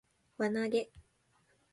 [0.37, 0.89] 輪投げ